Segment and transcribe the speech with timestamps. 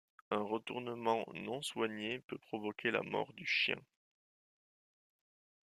[0.31, 3.77] Un retournement non soigné peut provoquer la mort du chien.